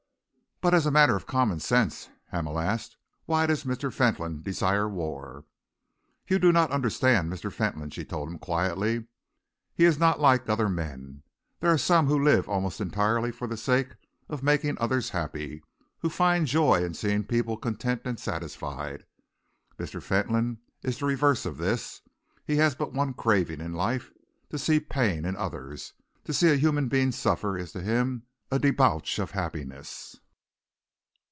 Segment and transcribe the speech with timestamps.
[0.63, 3.91] "But as a matter of common sense," Hamel asked, "why does Mr.
[3.91, 5.43] Fentolin desire war?"
[6.27, 7.51] "You do not understand Mr.
[7.51, 9.07] Fentolin," she told him quietly.
[9.73, 11.23] "He is not like other men.
[11.61, 13.95] There are some who live almost entirely for the sake
[14.29, 15.63] of making others happy,
[16.01, 19.03] who find joy in seeing people content and satisfied.
[19.79, 19.99] Mr.
[19.99, 22.01] Fentolin is the reverse of this.
[22.45, 24.11] He has but one craving in life:
[24.51, 25.93] to see pain in others.
[26.25, 30.17] To see a human being suffer is to him a debauch of happiness.